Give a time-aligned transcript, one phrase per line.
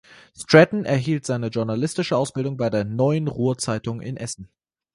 [0.35, 4.49] Straten erhielt seine journalistische Ausbildung bei der "Neuen Ruhr Zeitung" in Essen.